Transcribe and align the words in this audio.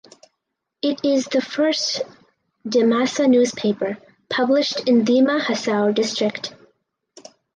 It 0.81 1.05
is 1.05 1.25
the 1.27 1.41
first 1.41 2.01
Dimasa 2.67 3.29
newspaper 3.29 3.99
published 4.31 4.89
in 4.89 5.05
Dima 5.05 5.39
Hasao 5.39 5.93
district. 5.93 6.55